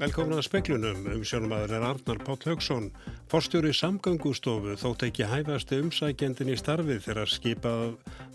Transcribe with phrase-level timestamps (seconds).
[0.00, 2.86] Velkomin að speklunum, umsjónumæður er Arnar Páll Haugsson.
[3.28, 7.82] Forstjóri samgangustofu þótt ekki hæfasti umsækjendin í starfið þegar skipað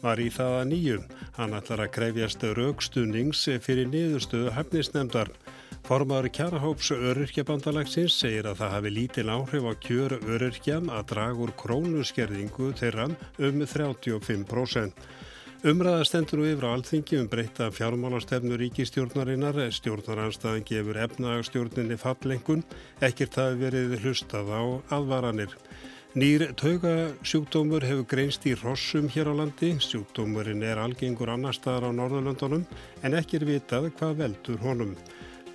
[0.04, 1.09] var í það að nýjum.
[1.40, 5.34] Hann ætlar að krefjast raukstuðnings fyrir niðurstöðu hefnisnemdar.
[5.90, 11.58] Formaður kjarahóps öryrkjabandalagsins segir að það hafi lítil áhrif á kjör öryrkjam að draga úr
[11.63, 13.09] krónuskerðingu þeirra
[13.41, 15.08] um 35%.
[15.66, 22.62] Umræða stendur nú yfir á alþingi um breyta fjármálastefnu ríkistjórnarinnar, stjórnaranstæðan gefur efnagstjórninni fallengun,
[23.02, 24.62] ekkert hafi verið hlustað á
[24.94, 25.56] aðvaranir.
[26.14, 31.98] Nýr taugasjúkdómur hefur greinst í rossum hér á landi, sjúkdómurinn er algengur annar staðar á
[31.98, 32.68] Norðurlöndunum
[33.02, 34.94] en ekki er vitað hvað veldur honum.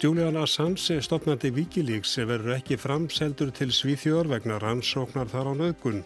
[0.02, 6.02] Julian Assange, stopnandi Wikileaks, verður ekki framseldur til Svíþjóðar vegna rannsóknar þar á nöðgun.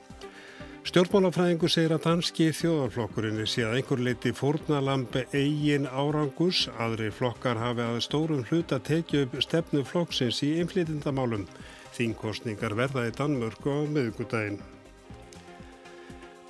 [0.85, 7.81] Stjórnmálafræðingu segir að danski þjóðarflokkurinn sé að einhver leiti fórnalambi eigin árangus, aðri flokkar hafi
[7.87, 11.47] að stórum hluta tekið upp stefnu flokksins í inflytindamálum.
[11.97, 14.61] Þínkostningar verða í Danmörku á miðugudaginn.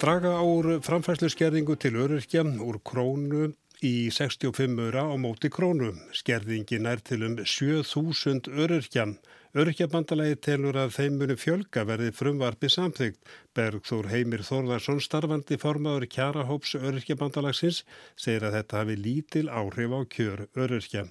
[0.02, 5.94] Draga ár framfæslu skerðingu til öryrkja úr krónu í 65 öra á móti krónu.
[6.14, 9.06] Skerðingin er til um 7000 öryrkja.
[9.54, 13.20] Örkjabandalagi telur að þeim muni fjölga verði frumvarpi samþygt.
[13.54, 17.84] Bergþór Heimir Þórðarsson, starfandi formadur kjarahóps örkjabandalagsins,
[18.18, 21.06] segir að þetta hafi lítil áhrif á kjör örkja.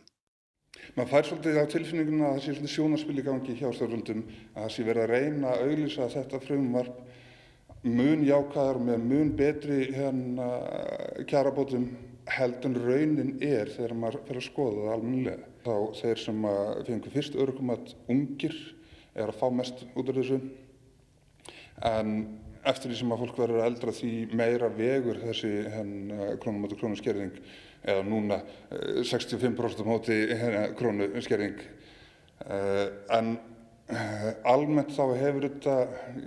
[0.98, 4.62] Man fær svolítið á tilfinninguna að það sé svolítið sjónarspil í gangi hjá stjórnvöldum að
[4.62, 6.96] það sé verið að reyna að auðvisa þetta frumvarp
[7.84, 10.48] mun jákaðar með mun betri hérna,
[11.30, 11.88] kjarabótum
[12.32, 15.50] heldun raunin er þegar maður fer að skoða það almennilega.
[15.64, 16.48] Þá þeir sem
[16.88, 18.56] fengur fyrst örgumat ungir
[19.14, 20.40] er að fá mest út af þessu
[21.84, 22.16] en
[22.64, 25.52] eftir því sem að fólk verður eldra því meira vegur þessi
[26.42, 27.40] krónum átta krónu skerðing
[27.84, 28.40] eða núna
[28.72, 30.20] 65% móti
[30.80, 31.60] krónu skerðing
[33.18, 33.36] en
[34.48, 35.76] almennt þá hefur þetta,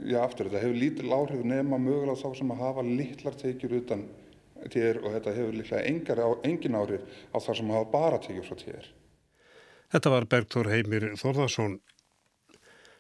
[0.05, 4.05] já aftur þetta hefur lítil áhrif nema mögulega þá sem að hafa litlar tekjur utan
[4.71, 8.89] TR og þetta hefur líklega engin áhrif á það sem hafa bara tekið frá TR.
[9.93, 11.79] Þetta var Bergþór Heimir Þorðarsson.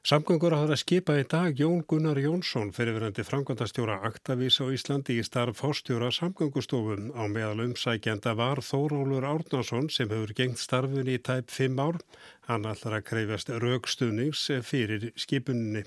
[0.06, 5.24] Samgöngur að hafa skipað í dag Jón Gunnar Jónsson fyrirverandi framkvæmdastjóra Aktavís á Íslandi í
[5.26, 7.10] starf fórstjóra samgöngustofum.
[7.10, 11.98] Á meðal umsækjanda var Þórólur Árnason sem hefur gengt starfun í tæp 5 ár.
[12.46, 15.82] Hann ætlar að kreyfast raukstuðnings fyrir skipuninni.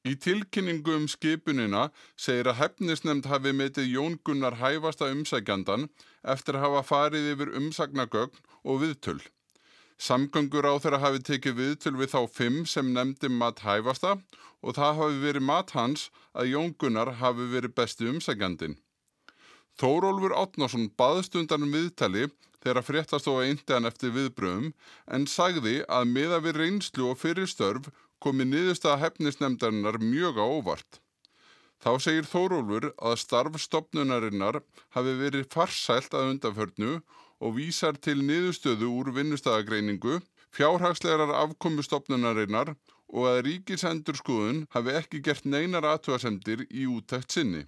[0.00, 5.90] Í tilkynningu um skipunina segir að hefnisnemnd hafi metið Jón Gunnar hæfasta umsækjandan
[6.34, 9.20] eftir að hafa farið yfir umsagnagögn og viðtöl.
[10.00, 14.16] Samgöngur á þeirra hafi tekið viðtöl við þá fimm sem nefndi mat hæfasta
[14.64, 18.80] og það hafi verið mat hans að Jón Gunnar hafi verið besti umsækjandin.
[19.76, 22.30] Þórólfur Átnarsson baðst undan um viðtali
[22.64, 24.72] þegar fréttast á eindiðan eftir viðbröðum
[25.12, 27.92] en sagði að miða við reynslu og fyrirstörf
[28.24, 31.00] komi niðurstaða hefnisnemdarinnar mjög á óvart.
[31.80, 34.60] Þá segir Þórólfur að starfstofnunarinnar
[34.96, 36.92] hafi verið farsælt að undaförnu
[37.40, 40.20] og vísar til niðurstöðu úr vinnustæðagreiningu,
[40.52, 42.74] fjárhagslegar afkomustofnunarinnar
[43.10, 47.64] og að ríkisendurskúðun hafi ekki gert neinar aðtúasemdir í útækt sinni.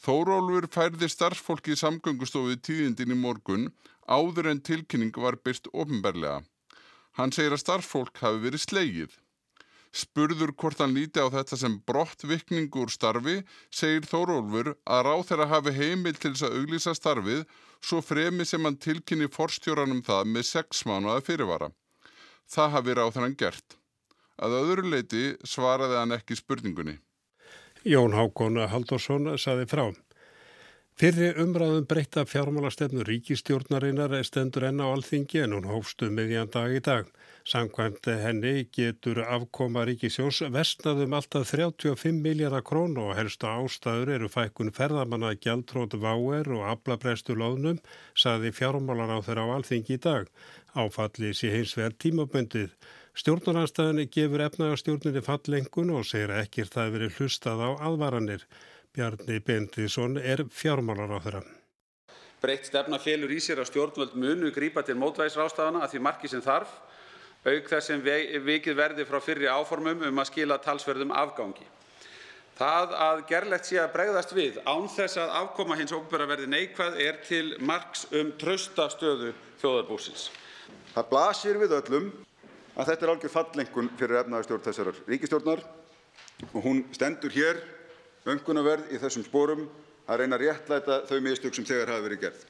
[0.00, 3.66] Þórólfur færði starfsfólki í samgöngustofu tíðindin í morgun
[4.08, 6.40] áður en tilkynning var byrst ofinberlega.
[7.18, 9.16] Hann segir að starfsfólk hafi verið slegið.
[9.90, 13.40] Spurður hvort hann líti á þetta sem brottvikningu úr starfi
[13.74, 17.42] segir Þórólfur að ráð þeirra hafi heimil til þess að auglýsa starfið
[17.82, 21.72] svo fremi sem hann tilkynni forstjóranum það með sex mánuða fyrirvara.
[22.46, 23.78] Það hafi ráð þeirra hann gert.
[24.40, 27.00] Að öðru leiti svaraði hann ekki spurningunni.
[27.84, 29.88] Jón Hákon Haldursson saði frá.
[31.00, 36.82] Fyrri umræðum breytta fjármálastefnu ríkistjórnarinnar stendur enn á alþingi en hún hófstu miðjan dag í
[36.84, 37.06] dag.
[37.48, 44.74] Samkvæmt henni getur afkoma ríkisjós vestnaðum alltaf 35 miljardar krón og helstu ástæður eru fækkun
[44.76, 47.80] ferðamanna gjaldrót váer og aflaprestu loðnum,
[48.12, 50.28] saði fjármálar á þeirra á alþingi í dag.
[50.76, 52.74] Áfalli sé hins vegar tímaböndið.
[53.16, 58.44] Stjórnarnarstæðinni gefur efnagarstjórnirni fallengun og segir ekkir það verið hlustað á aðvaranir.
[58.90, 61.40] Bjarni Bendisson er fjármálar á þeirra.
[62.42, 66.42] Breytt stefna félur í sér að stjórnvöld munu grípa til mótvægisrástafana að því marki sem
[66.42, 66.72] þarf,
[67.46, 71.68] auk þess sem vikið verði frá fyrri áformum um að skila talsverðum afgangi.
[72.58, 76.98] Það að gerlegt sé að bregðast við án þess að afkoma hins óbera verði neikvað
[77.00, 79.30] er til marks um trösta stöðu
[79.62, 80.28] þjóðarbúsins.
[80.96, 82.10] Það blasir við öllum
[82.74, 85.62] að þetta er algjör fallengun fyrir efnaðarstjórn þessarar ríkistjórnar
[86.50, 87.62] og hún stendur hér
[88.28, 89.68] öngunarverð í þessum sporum
[90.10, 92.42] að reyna að réttlæta þau mistök sem þegar hafa verið gerð.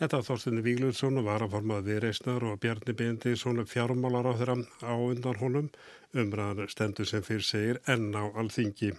[0.00, 4.56] Þetta Þorstinni Víglundsson var að formað viðreysnar og Bjarni Bendi svona fjármálar á þeirra
[4.88, 5.68] á undan honum
[6.16, 8.94] umræðan stendur sem fyrir segir enn á alþingi.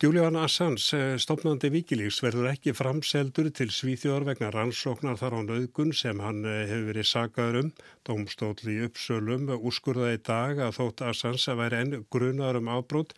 [0.00, 5.92] Julian Assange, eh, stopnandi Víkilíks, verður ekki framseldur til Svíþjóðar vegna rannsóknar þar á nöðgun
[5.92, 7.72] sem hann eh, hefur verið sagaður um.
[8.08, 13.12] Dómstóli uppsölum úrskurðaði dag að þótt Assange að væri enn grunar um ábrót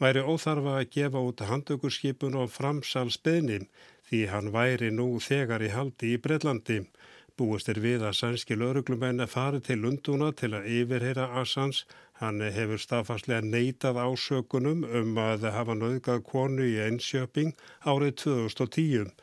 [0.00, 3.60] væri óþarfa að gefa út handaukurskipun og framsalsbeðni
[4.10, 6.80] því hann væri nú þegar í haldi í Breitlandi.
[7.40, 11.86] Búist er við að sænski lauruglumenn fari til Lunduna til að yfirheyra Assange.
[12.20, 17.54] Hann hefur staðfastlega neitað ásökunum um að hafa nöðgað konu í einsjöping
[17.88, 19.14] árið 2010.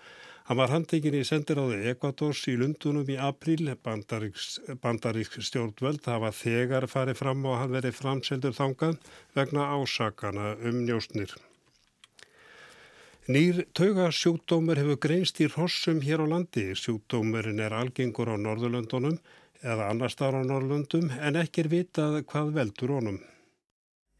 [0.47, 3.73] Hann var handekinn í sendiráði Ekvators í Lundunum í april.
[3.83, 8.95] Bandaríks stjórnvöld hafa þegar farið fram og hann verið framseldur þangað
[9.35, 11.35] vegna ásakana um njóstnir.
[13.27, 16.69] Nýr taugasjúkdómur hefur greinst í hossum hér á landi.
[16.79, 19.17] Sjúkdómurinn er algengur á Norðurlöndunum
[19.59, 23.19] eða annar starf á Norðurlöndum en ekki er vitað hvað veldur honum.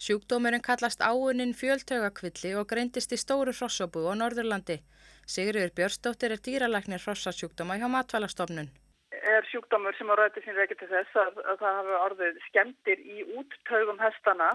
[0.04, 4.82] Sjúkdómurinn kallast áunin fjöldtaugakvilli og greindist í stóru hrossobú á Norðurlandi.
[5.28, 8.70] Sigriður Björnsdóttir er dýralæknir hrossasjúkdóma hjá matvælastofnun.
[9.12, 13.02] Er sjúkdómur sem á ræti sín reykja til þess að, að það hafi orðið skemmtir
[13.04, 14.54] í úttaugum hestana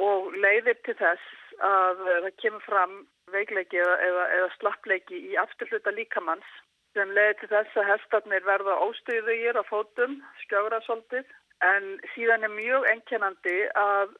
[0.00, 2.94] og leiðir til þess að það kemur fram
[3.34, 6.54] veikleiki eða, eða, eða slappleiki í afturhluta líkamanns
[6.96, 11.26] sem leiðir til þess að hestarnir verða óstöðugir á fótum, skjára svolítið
[11.66, 14.14] en síðan er mjög enkennandi að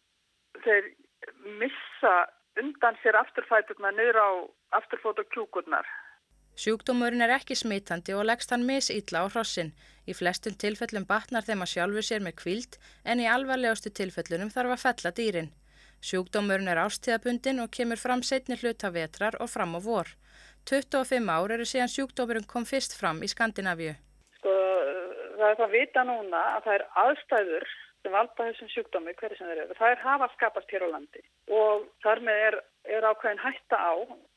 [0.66, 0.92] þeir
[1.62, 2.14] missa
[2.60, 4.30] undan sér afturfæturna niður á
[4.78, 5.86] afturfót og kjúkurnar.
[6.52, 9.72] Sjúkdómurinn er ekki smitandi og leggst hann misýtla á hrossin.
[10.04, 12.76] Í flestum tilfellum batnar þeim að sjálfu sér með kvild
[13.08, 15.52] en í alvarlegustu tilfellunum þarf að fella dýrin.
[16.02, 20.10] Sjúkdómurinn er ástíðabundin og kemur fram setni hluta vetrar og fram á vor.
[20.68, 23.94] 25 ár eru síðan sjúkdómurinn kom fyrst fram í Skandinavíu.
[24.36, 24.52] Sko,
[25.38, 27.72] það er það að vita núna að það er aðstæður
[28.10, 29.76] valda þessum sjúkdómi, hverju sem þeir eru.
[29.78, 31.22] Það er hafa skapast hér á landi
[31.52, 32.56] og þar með er,
[32.96, 33.94] er ákveðin hætta á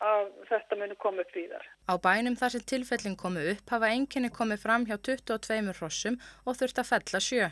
[0.10, 1.66] að þetta muni koma upp víðar.
[1.90, 6.60] Á bænum þar sem tilfellin komu upp hafa enginni komið fram hjá 22 hrossum og
[6.60, 7.52] þurft að fella sjö.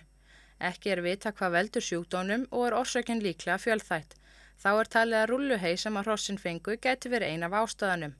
[0.63, 4.19] Ekki er vita hvað veldur sjúkdónum og er orsökinn líklega fjölþætt.
[4.61, 8.13] Þá er talið að rulluhei sem að hrossin fengu geti verið ein af ástöðanum.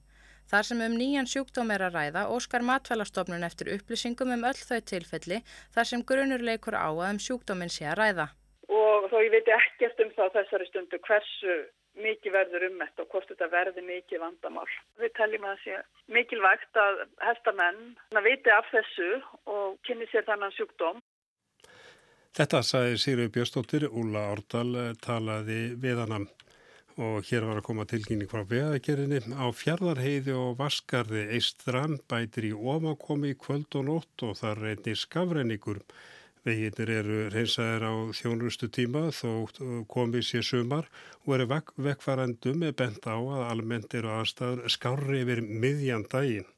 [0.51, 4.80] Þar sem um nýjan sjúkdóm er að ræða óskar matfælastofnun eftir upplýsingum um öll þau
[4.92, 5.40] tilfelli
[5.75, 8.28] þar sem grunur leikur á að um sjúkdóminn sé að ræða.
[8.68, 11.56] Og þó ég veit ekkert um það þessari stundu hversu
[12.04, 14.69] mikið verður um þetta og hvort þetta verður mikið vandamál.
[15.01, 17.81] Við teljum að það sé mikilvægt að hestamenn
[18.25, 19.10] viti af þessu
[19.56, 21.01] og kynni sér þannan sjúkdóm.
[22.34, 26.25] Þetta sagði Sýru Björnstóttir, Úla Árdal talaði við hann
[27.01, 32.54] og hér var að koma tilkynning frá veðakerinni á fjardarheiði og vaskarði eistran bætir í
[32.54, 35.80] omakomi kvöld og nótt og það reynir skafræningur.
[36.44, 39.48] Veginir eru reynsaðir á þjónustu tíma þó
[39.88, 40.90] komið sér sumar
[41.24, 41.48] og eru
[41.88, 46.50] vekkvarandum með bent á að almennt eru aðstæður skárri yfir miðjan daginn.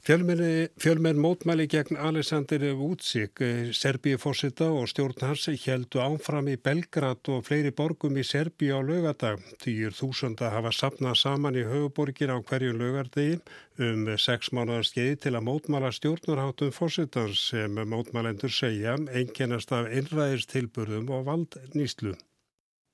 [0.00, 7.28] Fjölmenn mótmæli gegn Alexander Vucic, eh, Serbíu fórsita og stjórn hans heldu áfram í Belgrad
[7.28, 9.44] og fleiri borgum í Serbíu á lögadag.
[9.60, 13.42] Týjur þúsunda hafa sapnað saman í höfuborgin á hverjum lögardegi
[13.78, 21.12] um sex mánuðar skeiði til að mótmæla stjórnarhátum fórsitans sem mótmælendur segja einkennast af einræðistilburðum
[21.12, 22.16] og valdnýslu.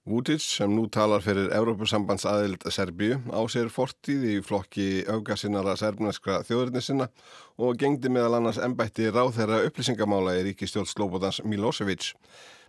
[0.06, 6.44] Vucic sem nú talar fyrir Európusambands aðild Serbíu á sér fortíð í flokki augasinara serbneskra
[6.46, 7.08] þjóðurnisina
[7.58, 12.12] og gengdi meðal annars ennbætti ráðherra upplýsingamála í ríkistjórn Slobodans Milosevic.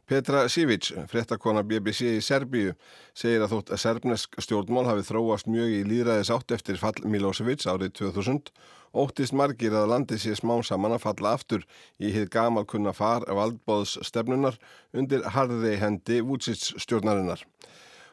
[0.08, 2.78] Petra Sivic, frettakona BBC í Serbíu,
[3.12, 7.66] segir að þótt að serbnesk stjórnmál hafi þróast mjög í líðræðis átt eftir fall Milosevic
[7.68, 8.54] árið 2000
[8.96, 11.66] óttist margir að landi sé smá saman að falla aftur
[12.00, 14.56] í hitt gamal kunna far af aldbóðs stefnunar
[14.96, 17.44] undir harði hendi Vucic stjórnarinnar.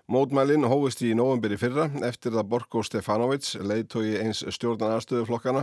[0.05, 5.63] Mótmælinn hófist í novemberi fyrra eftir að Borko Stefanovic, leiðtói eins stjórnarnarstöðuflokkana,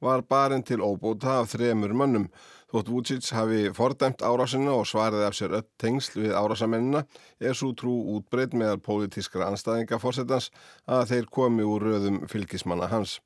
[0.00, 2.30] var barinn til óbóta af þremur mönnum.
[2.72, 7.02] Þótt Vucic hafi fordæmt árásina og svariði af sér öll tengsl við árásamennina
[7.36, 10.48] er svo trú útbreytt meðal pólitískra anstæðinga fórsetans
[10.88, 13.18] að þeir komi úr röðum fylgismanna hans.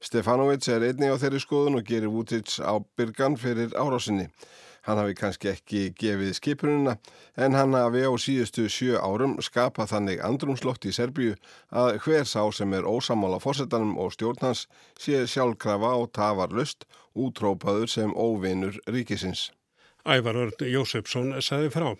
[0.00, 4.30] Stefanovic er einni á þeirri skoðun og gerir Vucic ábyrgan fyrir árásinni.
[4.84, 6.96] Hann hafi kannski ekki gefið skipununa
[7.40, 11.36] en hann hafi á síðustu sjö árum skapað þannig andrumsloft í Serbíu
[11.72, 14.66] að hver sá sem er ósamála fórsetanum og stjórnhans
[15.00, 16.84] sé sjálfkrafa og tafar lust
[17.16, 19.50] útrópaður sem óvinur ríkisins.
[20.04, 21.94] Ævar Örn Jósefsson sagði frá.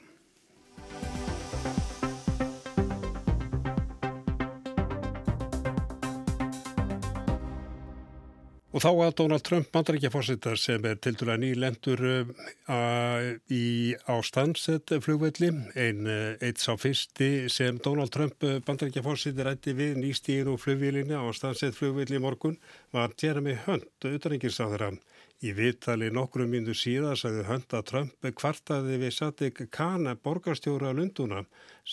[8.75, 14.91] Og þá að Donald Trump bandarækjafórsitar sem er til dæla nýlendur uh, í, á Stansett
[15.05, 21.15] flugvelli, einn uh, eitt sá fyrsti sem Donald Trump bandarækjafórsitar rætti við nýstígin og flugvílinni
[21.15, 22.59] á Stansett flugvelli í morgun
[22.91, 24.99] var Jeremy Hunt, auðvitaðringisáður hann.
[25.45, 31.43] Í viðtali nokkrum mínu síðan sagði Hönda Trump kvartaði við Sadik Khan borgarstjóra Lunduna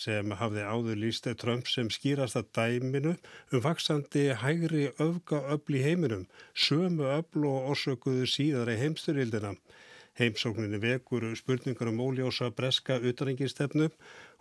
[0.03, 3.17] sem hafði áður lísti Trump sem skýrast að dæminu
[3.51, 6.24] um vaksandi hægri öfgaöfl í heiminum,
[6.55, 9.58] sömu öfl og orsökuðu síðar í heimsturildina.
[10.22, 13.91] Heimsókninni vekur spurningar um óljósa breska utrengistefnu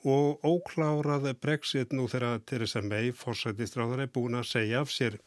[0.07, 5.19] og óklárað Brexit nú þegar Theresa May fórsættistráðar er búin að segja af sér.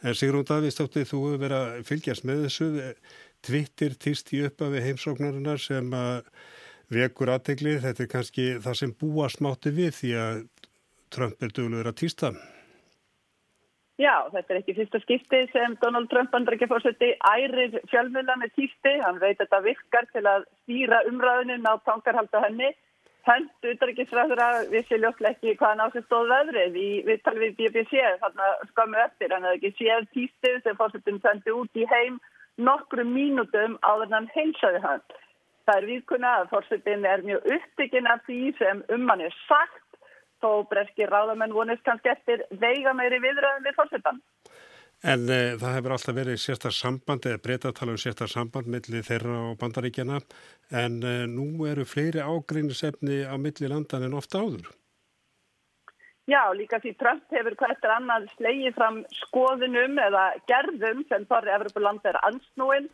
[0.00, 2.68] En Sigrún Davíðstóttir, þú hefur verið að fylgjast með þessu.
[3.46, 6.24] Twitter týst í uppafi heimsóknarinnar sem að
[6.92, 7.78] vekur aðtegli.
[7.82, 10.40] Þetta er kannski það sem búast mátti við því að
[11.10, 12.34] Trump er dögulegur að týsta.
[14.00, 18.94] Já, þetta er ekki fyrsta skipti sem Donald Trump fórseti ærir fjölmjöla með týsti.
[19.04, 22.70] Hann veit að þetta virkar til að stýra umræðunum á tankarhalda henni.
[23.28, 27.52] Hönd utryggisræður að við séum ljóslega ekki hvaðan á sem stóð veðrið í viðtal við
[27.58, 29.34] BBC þarna skömmu eftir.
[29.34, 32.16] Hann hefði ekki séð týstið sem fórsetum sendi út í heim
[32.58, 35.04] nokkru mínutum áður hann heilsaði hann.
[35.68, 39.86] Það er viðkunna að fórsetin er mjög upptikinn af því sem um hann er sagt
[40.40, 44.20] þó breski ráðamenn vonist kannski eftir veiga meiri viðröðum við fórsetan.
[45.00, 48.68] En e, það hefur alltaf verið sérstar samband eða breyta að tala um sérstar samband
[48.68, 50.18] millir þeirra og bandaríkjana
[50.76, 54.68] en e, nú eru fleiri ágreinisefni á milli landan en ofta áður.
[56.30, 62.04] Já, líka því Trump hefur hvertur annað slegið fram skoðunum eða gerðum sem þorri Evropaland
[62.06, 62.86] er ansnúin,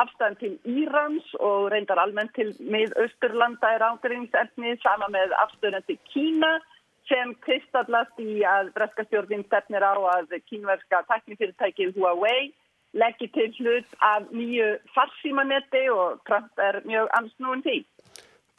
[0.00, 6.54] afstæðan til Írans og reyndar almennt til mið-austurlanda er ágreiningsefni sama með afstöðan til Kína
[7.10, 12.54] sem kristallast í að breskastjórnin stefnir á að kínverska teknifyrirtækið Huawei
[12.96, 17.78] leggir til hlut af nýju farsímanetti og Trump er mjög ansnúin því.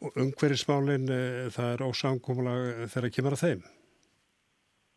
[0.05, 3.67] Og umhverjismálinn, eh, það er ósamkómulega þegar kemur að þeim?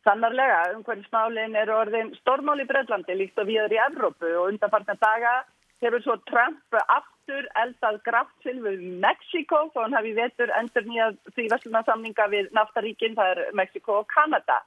[0.02, 4.98] Sannarlega, umhverjismálinn er orðin stórmál í Breitlandi líkt og við erum í Evrópu og undanfarnar
[4.98, 5.34] daga
[5.82, 12.28] hefur svo Trump aftur eldað graftsilfu í Mexiko þó hann hafi vetur endur nýjað fríverslunarsamninga
[12.34, 14.58] við naftaríkinn, það er Mexiko og Kanada.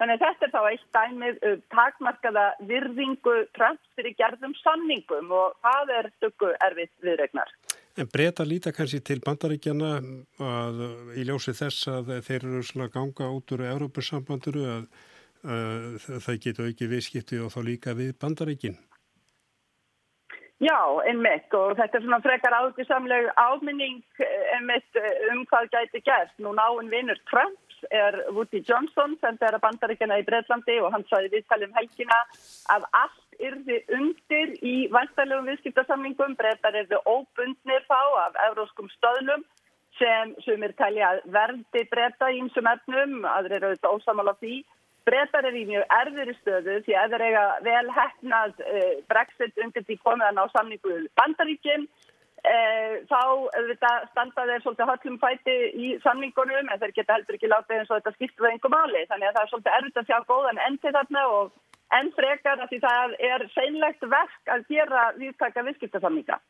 [0.00, 5.58] Þannig að þetta er þá eitt dæmið um takmarkaða virðingu Trump fyrir gerðum samningum og
[5.66, 7.52] það er stökku erfitt viðregnar.
[8.00, 9.88] En breyta líta kannski til bandaríkjana
[10.40, 10.78] að
[11.20, 14.86] í ljósi þess að þeir eru svona ganga út úr Európusambanduru að,
[15.44, 18.78] að það getur ekki viðskipti og þá líka við bandaríkin.
[20.64, 24.24] Já, einmitt og þetta er svona frekar áðursamleg áminning
[24.56, 24.98] einmitt
[25.32, 26.32] um hvað gæti gert.
[26.40, 31.06] Nú náinn vinnur Trumps er Woody Johnson sem er að bandaríkjana í Breitlandi og hann
[31.10, 32.18] saði viðtalið um helgina
[32.74, 36.36] að allt yrði undir í vantarlegum viðskiptarsamlingum.
[36.40, 39.46] Breitar yrði óbundnir þá af euróskum stöðlum
[40.00, 44.60] sem sumir talja verði breyta í einsum efnum, aðri eru auðvitað ósamála því.
[45.08, 49.84] Bretar er í mjög erfiðri stöðu því að þeir eiga vel hefnað uh, Brexit undir
[49.86, 51.86] því komiðan á samningu bandaríkjum.
[52.40, 53.20] Uh, þá
[53.52, 57.90] auðvitað standa þeir svolítið höllum fæti í samningunum en þeir geta heldur ekki látið eins
[57.90, 59.02] og þetta skiptu það einhver máli.
[59.10, 61.50] Þannig að það er svolítið erfitt að sjá góðan endi þarna og
[61.98, 66.40] enn frekar að því það er seinlegt verk að gera viðtaka viðskiptasamninga.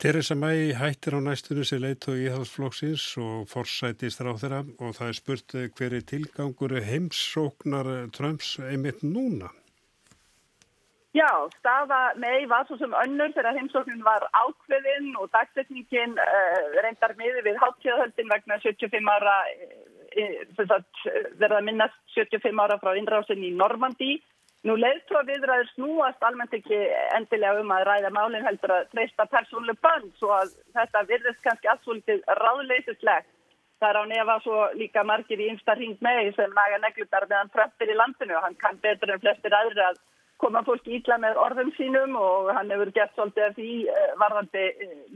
[0.00, 5.12] Theresa May hættir á næstunum sem leitt og íhalsflokksins og forsætist á þeirra og það
[5.12, 9.52] er spurt hver er tilgangur heimsóknar Trumps einmitt núna?
[11.16, 11.30] Já,
[11.60, 17.44] staða May var svo sem önnur þegar heimsóknin var ákveðinn og dagsetningin uh, reyndar miði
[17.46, 19.36] við háttíðahöldin vegna 75 ára,
[20.20, 20.78] uh,
[21.40, 24.18] verða minnast 75 ára frá innrásin í Normandi
[24.66, 26.78] Nú leiðtóa viðræður snúast almennt ekki
[27.14, 31.70] endilega um að ræða málinn heldur að treysta persónuleg bönn svo að þetta virðist kannski
[31.70, 33.28] allt svolítið ráðleysislegt.
[33.78, 37.52] Það er á nefa svo líka margir í einsta ring með sem naga neglutar meðan
[37.54, 40.00] fröppir í landinu og hann kann betur en flestir aðri að
[40.42, 43.70] koma fólki ítla með orðum sínum og hann hefur gett svolítið af því
[44.22, 44.66] varðandi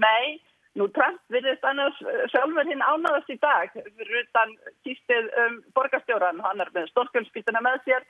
[0.01, 0.39] mei.
[0.79, 1.97] Nú Trump virðist annars
[2.31, 4.53] sjálfur hinn ánáðast í dag fyrir utan
[4.87, 6.43] kýstið um borgarstjóran.
[6.45, 8.07] Hann er með stórkjölspítuna með sér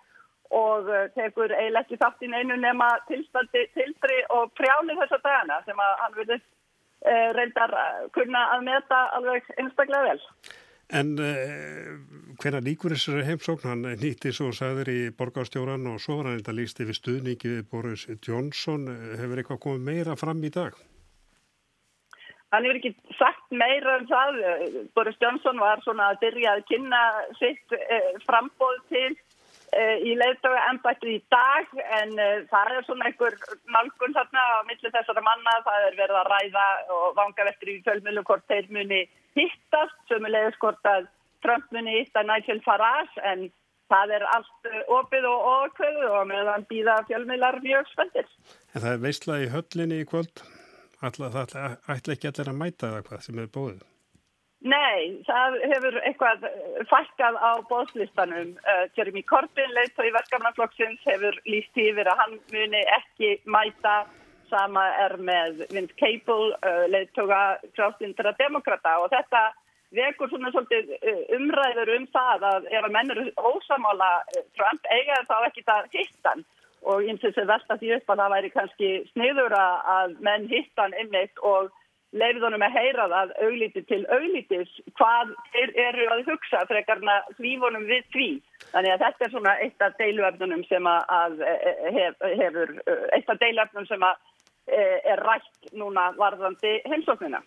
[0.50, 5.78] og tekur eiginlega ekki þátt í einu nema tilstandi, tildri og prjáli þessa dagana sem
[5.78, 7.76] hann uh, reyndar
[8.16, 10.20] kunna að meta alveg einstaklega vel.
[10.90, 11.90] En uh,
[12.42, 16.56] hvena líkur þessari heimsókn, hann nýtti svo sagður í borgarstjóran og svo var hann þetta
[16.56, 18.88] líst yfir stuðningi við Boris Johnson,
[19.20, 20.74] hefur eitthvað komið meira fram í dag?
[22.50, 24.40] Hann hefur ekki sagt meira um það,
[24.98, 27.02] Boris Johnson var svona að byrja að kynna
[27.38, 29.12] sitt uh, frambóð til
[29.78, 33.36] í leiðtöga ennbættu í dag en uh, það er svona einhver
[33.70, 37.78] nálgun þarna á milli þessara manna, það er verið að ræða og vanga vettur í
[37.86, 39.00] fjölmjölu hvort þeir muni
[39.38, 41.06] hittast, sömulegis hvort að
[41.44, 43.46] Trump muni hitta Nigel Farage en
[43.90, 48.28] það er allt opið og okvöðu og meðan býða fjölmjölar mjög spöndir.
[48.74, 50.44] En það er veistlega í höllinni í kvöld,
[51.02, 53.89] ætla, það ætla ekki allir að mæta eða hvað sem er bóðið?
[54.60, 56.42] Nei, það hefur eitthvað
[56.90, 58.50] fælkað á bóðslistanum.
[58.60, 64.02] Uh, Jeremy Corbyn, leitt í verkefnaflokksins, hefur líst yfir að hann muni ekki mæta.
[64.50, 69.46] Sama er með Vince Cable, uh, leittóga krásindra demokrata og þetta
[69.94, 70.90] vekur svona svolítið
[71.38, 74.10] umræður um það að ef að menn eru ósamála
[74.58, 76.44] Trump eiga þá ekki það hittan
[76.82, 80.46] og eins og þess að velta því upp að það væri kannski sniður að menn
[80.50, 81.72] hittan ymmit og
[82.16, 88.08] leifðunum að heyra það auglítið til auglítis hvað þeir eru að hugsa frekarna svífunum við
[88.14, 88.30] því.
[88.72, 91.44] Þannig að þetta er svona eitt af deiluöfnunum sem að
[91.94, 92.74] hef, hefur,
[93.14, 94.18] eitt af deiluöfnunum sem að
[94.70, 97.40] Eh, er rætt núna varðandi heimsóknina.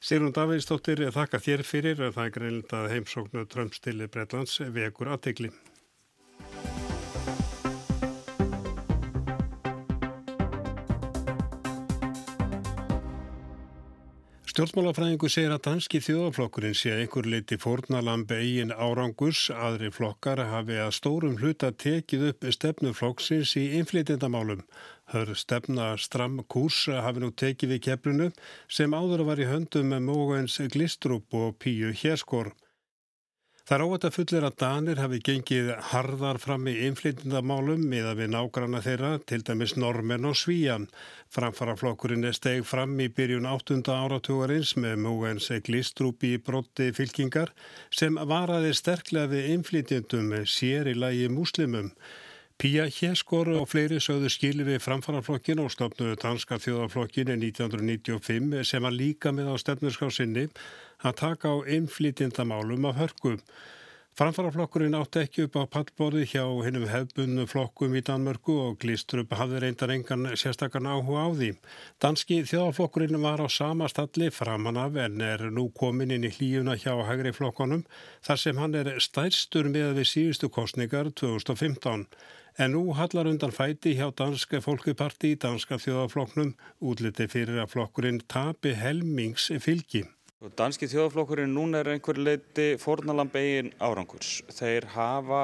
[0.00, 5.50] Sigrun Davíðsdóttir, þakka þér fyrir að það er greinilega að heimsóknu Trump-stili Breitlands vekur aðtegli.
[14.52, 20.90] Stjórnmálafræðingu segir að danski þjóðaflokkurinn sé einhver leiti fórnalambi eigin árangus, aðri flokkar hafi að
[20.92, 24.60] stórum hluta tekið upp stefnuflokksins í inflytindamálum.
[25.14, 28.28] Hör stefna stram kurs hafi nú tekið við keflunu
[28.68, 32.52] sem áður var í höndum með mógans glistrup og píu hérskor.
[33.62, 38.32] Það er óvægt að fullir að Danir hafi gengið harðar fram í inflytindamálum miða við
[38.32, 40.88] nágranna þeirra, til dæmis normen og svíjan.
[41.30, 43.78] Framfaraflokkurinn er steg fram í byrjun 8.
[43.94, 47.54] áratugarins með múens glistrúpi í brotti fylkingar
[47.94, 51.94] sem varaði sterklega við inflytindum sér í lagi múslimum.
[52.62, 58.84] Pía Hjeskor og fleiri sögðu skilir við framfaraflokkin og stopnuðu danska þjóðaflokkin í 1995 sem
[58.84, 60.44] var líka með á stefnurskrásinni
[61.02, 63.38] að taka á innflýtindamálum af hörku.
[64.12, 69.62] Framfaraflokkurinn átti ekki upp á pallborði hjá hennum hefbunnu flokkum í Danmörku og Glistrup hafði
[69.62, 71.48] reyndar engan sérstakarn áhuga á því.
[72.04, 76.76] Danski þjóðaflokkurinn var á sama stalli framan af en er nú komin inn í hlíuna
[76.76, 77.86] hjá hægri flokkonum
[78.20, 82.04] þar sem hann er stærstur með við síðustu kostningar 2015.
[82.60, 86.52] En nú hallar undan fæti hjá Danska fólkuparti í Danska þjóðafloknum
[86.84, 90.04] útliti fyrir að flokkurinn tapi helmings fylgi.
[90.42, 94.40] Danski þjóðaflokkurinn núna er einhver leiti fornalambeigin árangurs.
[94.50, 95.42] Þeir hafa,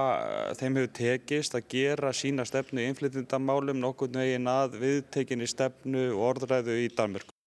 [0.58, 6.24] þeim hefur tekist að gera sína stefnu í inflytindamálum nokkur negin að viðtekinni stefnu og
[6.32, 7.37] orðræðu í Danmörku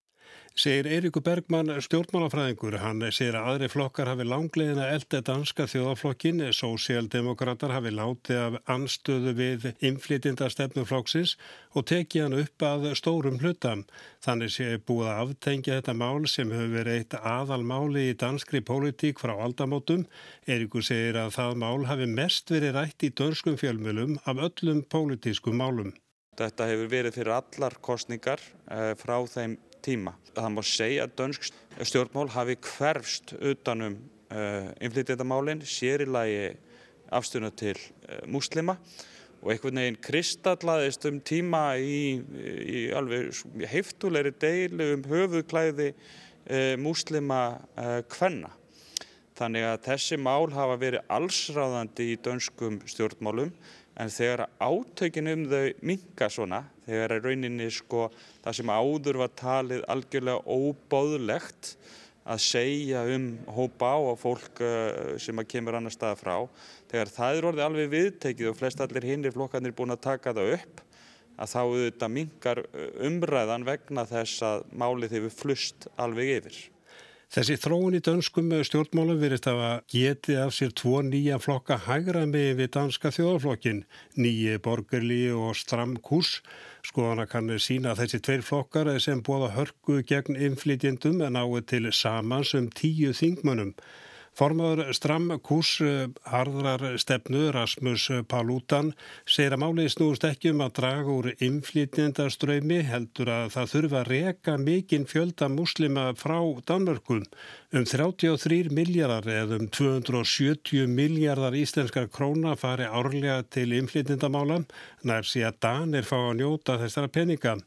[0.58, 2.76] segir Eiríku Bergmann stjórnmálafræðingur.
[2.82, 8.58] Hann segir að aðri flokkar hafi langlegin að elda danska þjóðaflokkin, sósialdemokrater hafi látið af
[8.74, 11.34] anstöðu við inflytinda stefnuflokksins
[11.72, 13.86] og tekið hann upp að stórum hlutam.
[14.24, 18.60] Þannig sé búið að aftengja þetta mál sem hefur verið eitt aðal máli í danskri
[18.60, 20.06] pólitík frá aldamótum.
[20.46, 25.58] Eiríku segir að það mál hafi mest verið rætt í dönskum fjölmjölum af öllum pólitískum
[25.58, 25.92] málum.
[26.38, 28.40] Þetta hefur verið fyrir allar kostningar
[28.72, 30.14] eh, frá þeim tíma.
[30.32, 31.48] Það má segja að dönsk
[31.82, 36.44] stjórnmál hafi hverfst utanum uh, eh, innflytjandamálinn, sér í lagi
[37.12, 38.78] afstöðuna til uh, múslima
[39.42, 43.42] og einhvern veginn kristallaðist um tíma í, í alveg
[43.72, 47.42] heiftulegri deilu um höfuðklæði uh, múslima
[48.12, 48.52] kvenna.
[49.32, 53.50] Þannig að þessi mál hafa verið allsráðandi í dönskum stjórnmálum
[54.00, 58.06] en þegar átökin um þau minga svona, þegar er rauninni sko
[58.44, 61.74] það sem áður var talið algjörlega óbóðlegt
[62.22, 66.36] að segja um hópa á og fólk uh, sem að kemur annar staða frá,
[66.90, 70.54] þegar það er orðið alveg viðtekið og flest allir hinnir flokkarnir búin að taka það
[70.58, 70.82] upp,
[71.42, 76.60] að þá auðvitað mingar uh, umræðan vegna þess að málið hefur flust alveg yfir.
[77.32, 82.58] Þessi þróun í dönskum stjórnmálum verist að geti af sér tvo nýja flokka hægra með
[82.58, 83.78] við danska þjóðaflokkin,
[84.20, 86.42] nýji borgerli og stram kurs.
[86.84, 92.52] Skoðana kann sína þessi tveir flokkar sem bóða hörku gegn inflytjendum en áið til samans
[92.58, 93.72] um tíu þingmönnum.
[94.32, 95.74] Formadur Stram Kús
[96.24, 98.94] harðrar stefnu Rasmus Palútan
[99.28, 104.08] segir að málið snúst ekki um að draga úr inflytjendaströymi heldur að það þurfa að
[104.08, 107.26] reka mikinn fjölda muslima frá Danmörkum.
[107.76, 114.64] Um 33 miljardar eða um 270 miljardar íslenskar króna fari árlega til inflytjendamálan
[115.04, 117.58] nær sé að Danir fá að njóta þessara peninga.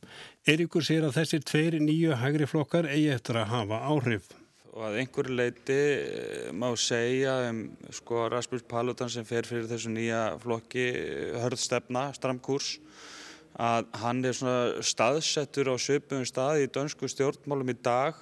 [0.49, 4.33] Erikur segir að þessir tveir nýju hægri flokkar eigi eftir að hafa áhrif
[4.75, 7.61] og að einhverju leiti eh, má segja um
[7.95, 10.83] sko Rasmus Paludan sem fer fyrir þessu nýja flokki
[11.39, 12.73] hörðstefna, stramkurs
[13.55, 18.19] að hann er svona staðsettur á söpum stað í dönsku stjórnmálum í dag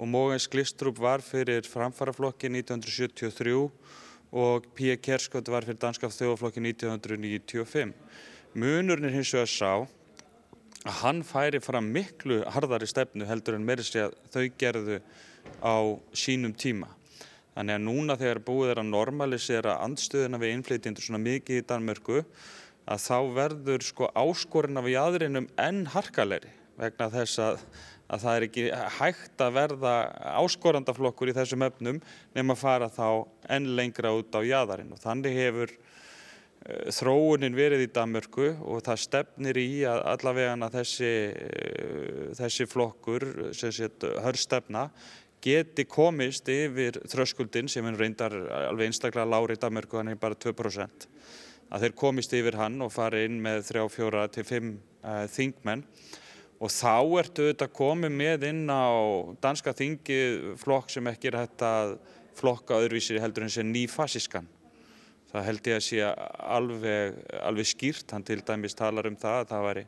[0.00, 3.52] og Mógens Glistrup var fyrir framfaraflokki 1973
[4.32, 7.92] og Pia Kerskot var fyrir danska þjóðflokki 1995.
[8.56, 9.72] Munurinn hins vegar sá
[10.80, 15.02] að hann færi fram miklu harðari stefnu heldur en meiri sé að þau gerðu
[15.58, 15.76] á
[16.16, 16.88] sínum tíma.
[17.54, 22.22] Þannig að núna þegar búið er að normalisera andstöðuna við innflytjendur svona mikið í Danmörku
[22.90, 27.64] að þá verður sko áskorinn af í aðrinum enn harkalegri vegna þess að,
[28.08, 29.94] að það er ekki hægt að verða
[30.40, 32.00] áskorandaflokkur í þessum öfnum
[32.38, 33.06] nema að fara þá
[33.52, 35.74] enn lengra út á jæðarinn og þannig hefur
[36.68, 43.24] Eh, þróunin verið í Danmörku og það stefnir í að allavega þessi, eh, þessi flokkur,
[44.20, 44.90] hörstefna,
[45.44, 48.34] geti komist yfir þröskuldin sem er reyndar
[48.68, 51.08] alveg einstaklega lári í Danmörku, hann er bara 2%.
[51.70, 55.84] Að þeir komist yfir hann og fari inn með 3-4 til 5 uh, þingmenn
[56.60, 58.90] og þá ertu auðvitað komið með inn á
[59.40, 60.22] danska þingi
[60.60, 61.94] flokk sem ekki er hægt að
[62.36, 64.48] flokka öðruvísir heldur en sem nýfasískan
[65.30, 66.08] það held ég að sé
[66.56, 69.86] alveg, alveg skýrt, hann til dæmis talar um það að það væri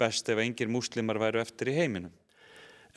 [0.00, 2.12] best ef engir múslimar væru eftir í heiminum.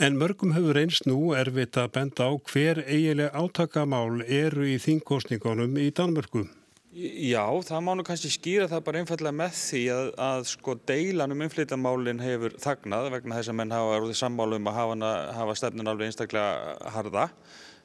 [0.02, 5.78] En mörgum hefur eins nú erfitt að benda á hver eigileg átakamál eru í þingkostningunum
[5.78, 6.48] í Danmörku.
[6.94, 11.34] Já, það má nú kannski skýra það bara einfallega með því að, að sko deilan
[11.34, 15.56] um innflytjamálinn hefur þagnað vegna þess að menn hafa orðið sammálu um að hafa, hafa
[15.58, 17.24] stefnun alveg einstaklega harða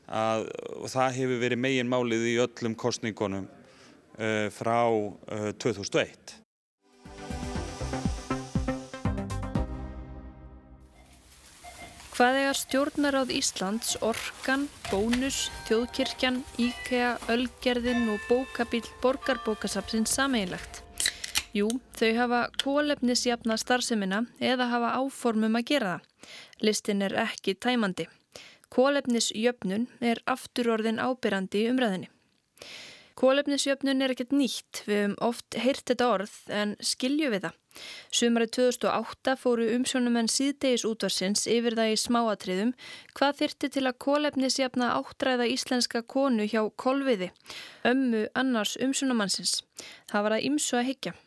[0.08, 0.44] að,
[0.76, 6.36] og það hefur verið megin málið í öllum kostningunum uh, frá uh, 2001.
[12.18, 15.36] Hvað egar stjórnaráð Íslands, Orkan, Bónus,
[15.68, 20.80] Þjóðkirkjan, IKEA, Ölgerðin og bókabill Borgarbókasapsins sameinlegt?
[21.54, 26.34] Jú, þau hafa kólefnisjafna starfsemina eða hafa áformum að gera það.
[26.66, 28.08] Listin er ekki tæmandi.
[28.74, 32.10] Kólefnisjöfnun er afturorðin ábyrrandi í umræðinni.
[33.14, 37.62] Kólefnisjöfnun er ekkert nýtt, við hefum oft heyrt þetta orð en skilju við það.
[38.14, 42.74] Sumarið 2008 fóru umsjónumenn síðdegis útvarsins yfir það í smáatriðum
[43.18, 47.32] hvað þyrti til að kólefnisjafna áttræða íslenska konu hjá Kolviði,
[47.88, 49.62] ömmu annars umsjónumannsins.
[50.10, 51.18] Það var að ymsu að higgja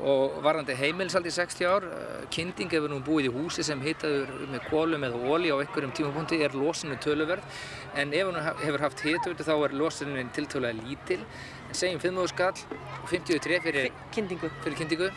[0.00, 4.30] og varðandi heimilsald í 60 ár eh, kynding hefur nú búið í húsi sem hitaður
[4.52, 7.44] með kólum eða óli á einhverjum tímapunkti er losinu töluverð.
[8.00, 11.20] En ef hún hefur haft hitvöldu þá er losinu tiltölulega lítil.
[11.68, 12.64] En segjum 5 skall
[13.02, 15.10] og 53 fyrir kyndingu, fyrir kyndingu.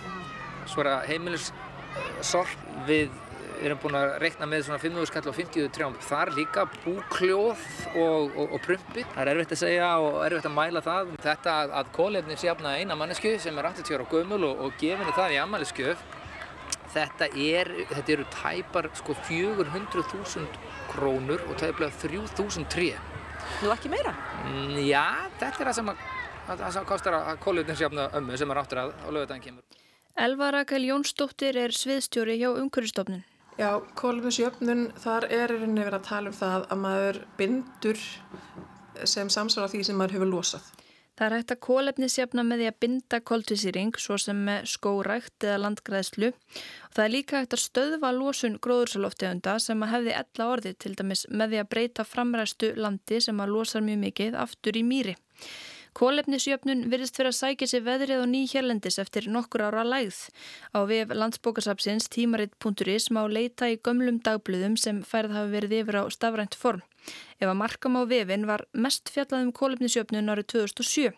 [0.72, 3.22] Svo er það heimilssorg við
[3.64, 5.94] Við erum búin að rekna með svona 500 skall og 50 trjám.
[6.04, 7.62] Það er líka búkljóð
[8.02, 9.06] og, og, og prumpi.
[9.14, 11.14] Það er erfitt að segja og erfitt að mæla það.
[11.24, 15.14] Þetta að, að kólefni séfna eina mannesku sem er 80 ára gömul og, og gefinu
[15.16, 16.04] það í ammæliskjöf.
[16.94, 20.60] Þetta, er, þetta eru tæpar sko 400.000
[20.92, 22.92] krónur og tæplega 3.000 tré.
[23.62, 24.12] Nú ekki meira?
[24.44, 25.06] Mm, já,
[25.40, 26.04] þetta er það sem, að,
[26.50, 29.83] að, að kostar að kólefni séfna ömmu sem er áttur að lögutæðin kemur.
[30.14, 33.24] Elva Rakel Jónsdóttir er sviðstjóri hjá Umhverfstofnun.
[33.58, 38.02] Já, kólefnisjöfnun, þar er veginn verið að tala um það að maður bindur
[39.10, 40.70] sem samsvara því sem maður hefur losað.
[41.18, 45.60] Það er hægt að kólefnisjöfna með því að binda koltvísýring svo sem með skórækt eða
[45.66, 50.74] landgræðslu og það er líka hægt að stöðva losun gróðursaloftegunda sem að hefði ella orði
[50.78, 54.86] til dæmis með því að breyta framræstu landi sem að losar mjög mikið aftur í
[54.86, 55.18] mýri.
[55.94, 60.24] Kólefnisjöfnun virðist fyrir að sækja sér veðrið og nýjherlendis eftir nokkur ára lægð.
[60.74, 66.04] Á vef landsbókasapsins tímaritt.is má leita í gömlum dagblöðum sem færð hafi verið yfir á
[66.10, 66.82] stafrænt form.
[67.44, 71.12] Ef að markam á vefin var mest fjallað um kólefnisjöfnun árið 2007.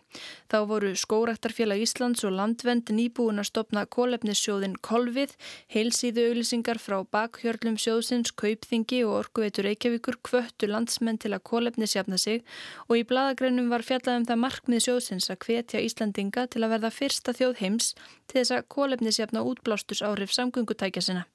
[0.50, 5.36] Þá voru Skóraktarfélag Íslands og Landvend nýbúin að stopna kólefnissjóðin Kolvið,
[5.70, 12.42] heilsíðu auglisingar frá bakhjörlum sjóðsins, kaupþingi og orkuveitur Reykjavíkur kvöttu landsmenn til að kólefnisjafna sig
[12.88, 16.94] og í bladagreinum var fjallað um það markmið sjóðsins að hvetja Íslandinga til að verða
[16.94, 17.94] fyrsta þjóð heims
[18.26, 21.26] til þess að kólefnisjafna útblástus árif samgöngutækja sinna.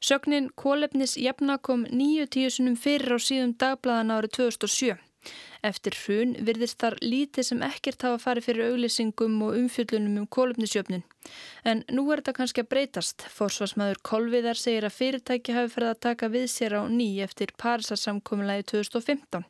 [0.00, 4.96] Sögnin Kólefnis jafna kom nýju tíu sunum fyrir á síðum dagbladana árið 2007.
[5.66, 11.02] Eftir hrun virðist þar lítið sem ekkert hafa farið fyrir auglýsingum og umfjöllunum um kólumnisjöfnun.
[11.66, 13.24] En nú er þetta kannski að breytast.
[13.34, 18.68] Forsvarsmaður Kolviðar segir að fyrirtæki hafi ferið að taka við sér á ný eftir Parísarsamkominlagi
[18.76, 19.46] 2015.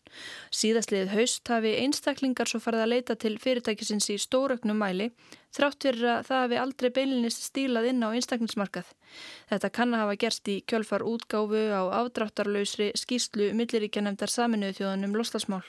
[0.62, 5.10] Síðastliðið haust hafi einstaklingar svo farið að leita til fyrirtækisins í stóröknum mæli
[5.56, 8.92] þrátt fyrir að það hafi aldrei beilinist stílað inn á einstaklingsmarkað.
[9.50, 15.64] Þetta kann að hafa gerst í kjölfar útgáfu á afdráttarlausri skýslu milliríkjanemdar saminuðu þjóðanum loslasmál.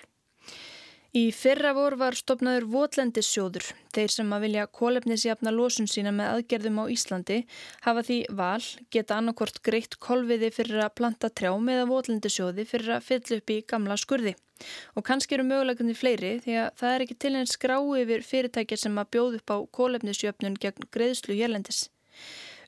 [1.17, 3.65] Í fyrra vor var stopnaður Votlendissjóður.
[3.95, 7.37] Þeir sem að vilja kólefnisjafna losun sína með aðgerðum á Íslandi
[7.85, 13.07] hafa því val geta annarkort greitt kolviði fyrir að planta trjám eða Votlendissjóði fyrir að
[13.07, 14.35] fylla upp í gamla skurði.
[14.99, 18.81] Og kannski eru mögulegandi fleiri því að það er ekki til einn skrá yfir fyrirtækja
[18.83, 21.87] sem að bjóð upp á kólefnisjöfnun gegn greiðslu hérlendis.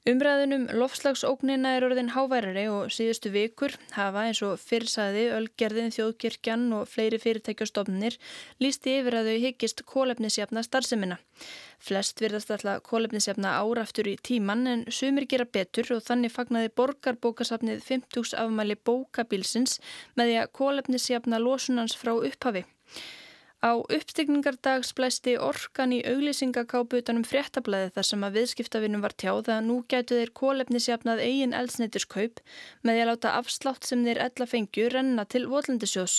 [0.08, 6.86] Umræðunum lofslagsóknina er orðin háværari og síðustu vikur hafa eins og fyrrsaði Ölgerðin, Þjóðkirkjan og
[6.88, 8.16] fleiri fyrirtækjastofnunir
[8.64, 11.20] lísti yfir að þau hyggist kólefnisjafna starfseminna.
[11.84, 17.84] Flest virðast alltaf kólefnisjafna áraftur í tíman en sumir gera betur og þannig fagnaði borgarbókasafnið
[17.92, 19.82] 50 afmæli bókabilsins
[20.16, 22.64] með því að kólefnisjafna losunans frá upphafi.
[23.60, 29.66] Á uppstigningardag splæsti orkan í auglýsingakápu utanum fréttablaði þar sem að viðskiptavinnum var tjáð að
[29.66, 32.40] nú gætu þeir kólefnisjafnað eigin eldsneiturskaup
[32.88, 36.16] með því að láta afslátt sem þeir ella fengju renna til votlendisjós.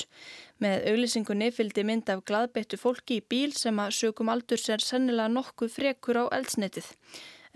[0.60, 5.32] Með auglýsingunni fylgdi mynd af gladbeittu fólki í bíl sem að sögum aldur sér sennilega
[5.32, 6.92] nokkuð frekur á eldsneitið.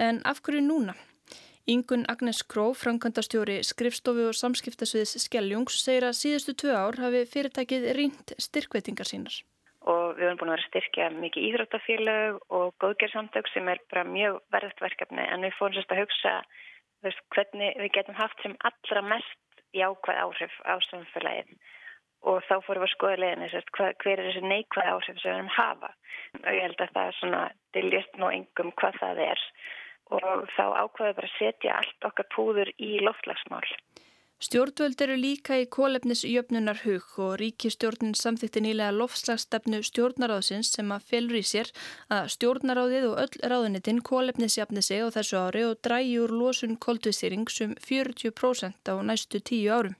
[0.01, 0.97] En af hverju núna?
[1.69, 7.91] Ingun Agnes Kró, framkvæmdastjóri skrifstofu og samskiptasviðs Skelljungs, segir að síðustu tvö ár hafi fyrirtækið
[8.01, 9.45] rínt styrkveitingar sínar
[9.91, 14.39] og við höfum búin að vera styrkja mikið íþróttafélag og góðgerðsamtök sem er bara mjög
[14.55, 15.25] verðast verkefni.
[15.29, 16.35] En við fórum sérst að hugsa
[17.05, 21.57] veist, hvernig við getum haft sem allra mest jákvæð áhrif á samfélagið.
[22.25, 25.53] Og þá fórum við að skoða leginni hver er þessi neikvæð áhrif sem við höfum
[25.59, 25.91] hafa?
[26.41, 27.43] Og ég held að það er svona
[27.77, 29.45] diljast nú engum hvað það er.
[30.15, 33.69] Og þá ákvaðum við bara að setja allt okkar púður í loftlagsmál
[34.43, 41.39] Stjórnvöld eru líka í kólefnisjöfnunar hug og ríkistjórnin samþýtti nýlega lofslagsstefnu stjórnaráðsins sem að felur
[41.39, 41.71] í sér
[42.17, 47.47] að stjórnaráðið og öll ráðunitin kólefnisjafni sig á þessu ári og drægi úr losun koldvisýring
[47.47, 49.95] sem 40% á næstu tíu árum.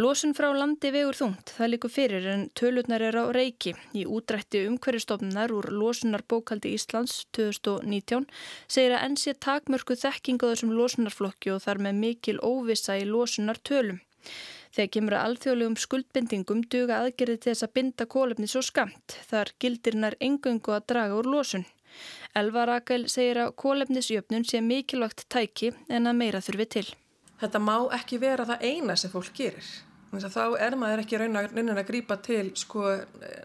[0.00, 3.74] Lósun frá landi vegur þungt, það líkur fyrir en tölurnar er á reiki.
[3.92, 8.24] Í útrætti umhverjastofnunar úr Lósunar bókaldi Íslands 2019
[8.64, 13.02] segir að enn sé takmörku þekking á þessum lósunarflokki og þar með mikil óvisa í
[13.10, 13.98] lósunar tölum.
[14.72, 19.18] Þegar kemur að alþjóðlegum skuldbendingum duga aðgerði til þess að binda kólefni svo skamt.
[19.28, 21.68] Þar gildirinnar engöngu að draga úr lósun.
[22.32, 26.88] Elva Rakel segir að kólefnisjöfnun sé mikilvægt tæki en að meira þurfi til.
[27.44, 29.68] Þetta má ekki vera það eina sem fólk gerir
[30.10, 32.86] þá er maður ekki raunin að grípa til sko,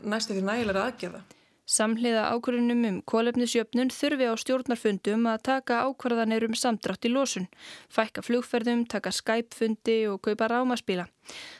[0.02, 1.26] næstu því nægilega aðgerða.
[1.66, 7.48] Samhliða ákvörðunum um kólefnisjöfnun þurfi á stjórnarfundum að taka ákvarðanir um samdrátt í losun,
[7.90, 11.08] fækka flugferðum, taka skæpfundi og kaupa rámaspíla.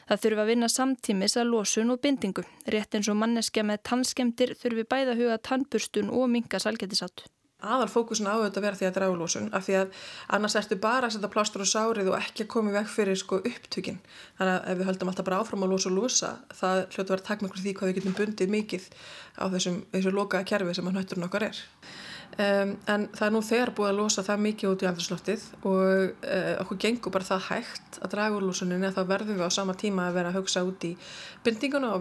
[0.06, 2.46] Það þurfi að vinna samtímis að losun og bindingu.
[2.70, 7.26] Rétt eins og manneskja með tannskemdir þurfi bæða huga tannburstun og minga salgætisátt
[7.66, 10.00] aðal fókusin á þetta verði að draga lósun af því að
[10.38, 13.20] annars ertu bara að setja plástur og sárið og ekki að koma í vekk fyrir
[13.20, 14.00] sko upptökin.
[14.38, 17.14] Þannig að ef við höldum alltaf bara áfram að lósa og lósa það hljótu að
[17.14, 18.90] vera takmörkur því hvað við getum bundið mikið
[19.36, 21.62] á þessum, þessu lokaða kerfi sem að nötturinn okkar er.
[22.36, 25.84] Um, en það er nú þegar búið að lósa það mikið út í andurslóttið og
[26.26, 29.56] uh, okkur gengur bara það hægt að draga úr lósuninni að þá verðum við á
[29.56, 30.92] sama tíma að vera að hugsa út í
[31.46, 31.94] bindinguna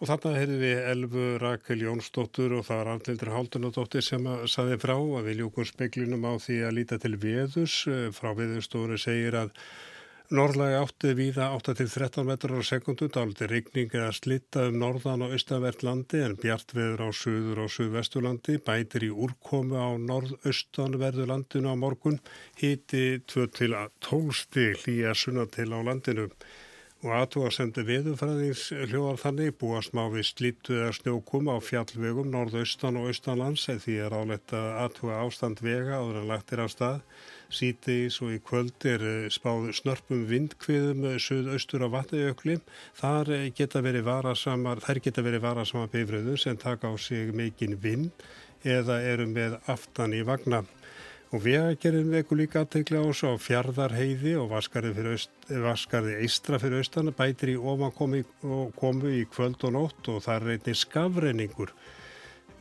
[0.00, 4.96] og þarna heyrðum við Elfu Rakel Jónsdóttur og það var Arnildur Haldunadóttir sem saði frá
[4.98, 7.76] að við ljúkum speklinum á því að líta til veðus.
[8.16, 9.52] Frá veðustofunu segir að
[10.34, 15.84] norðlagi átti viða 8-13 metrar á sekundu, dáliti rigning eða slitta um norðan og austanvert
[15.86, 21.76] landi en bjart veður á söður og söðvestulandi, bætir í úrkomu á norðaustanverðu landinu á
[21.78, 22.18] morgun,
[22.58, 26.30] hiti 2-12 stil í að sunna til á landinu
[27.04, 32.96] og aðtúa sendi viðufræðings hljóðar þannig búast má við slítu eða snjókum á fjallvegum norðaustan
[32.96, 37.02] og austanlands eða því er áletta aðtúa ástand vega áður en lagt er á stað.
[37.52, 42.56] Sýtis og í kvöld er spáð snörpum vindkviðum söðaustur á vatnajökli.
[42.96, 48.24] Þar geta verið varasamar, þær geta verið varasamar beifröðu sem taka á sig mikinn vind
[48.64, 50.64] eða eru með aftan í vagna.
[51.34, 57.58] Og vegagerðin veku líka aðtegla á svo fjardarheiði og vaskarði eistra fyrir austan bætir í
[57.58, 57.90] ofan
[58.78, 61.72] komu í kvöld og nótt og það reynir skafreiningur.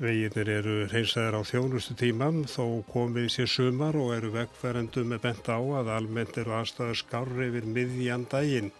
[0.01, 5.53] Veginir eru reynsaðar á þjónustu tíman þó komið sér sumar og eru vegferendum með bent
[5.53, 8.73] á að almennt eru aðstæðu skarri yfir miðjan daginn.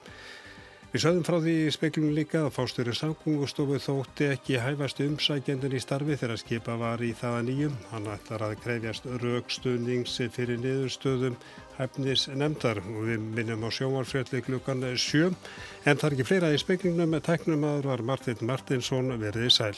[0.93, 5.79] Við sögðum frá því í speklunum líka að fásturinn samgöngustofu þótti ekki hæfast umsækjandin í
[5.82, 7.79] starfi þegar skipa var í það að nýjum.
[7.89, 11.39] Hann ætlar að krefjast raukstuðnings fyrir niðurstöðum
[11.79, 15.34] hæfnis nefndar og við minnum á sjómarfjöldi klukkan 7.
[15.89, 19.53] En það er ekki fleira í speklunum með teknum aður var Martin Martinsson verið í
[19.58, 19.73] sæl.